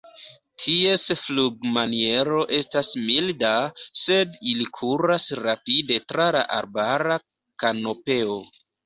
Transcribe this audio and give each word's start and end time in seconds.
Ties 0.61 1.01
flugmaniero 1.23 2.39
estas 2.59 2.89
milda, 3.09 3.51
sed 4.05 4.39
ili 4.53 4.65
kuras 4.79 5.29
rapide 5.41 5.99
tra 6.13 6.27
la 6.37 6.43
arbara 6.57 7.19
kanopeo. 7.67 8.41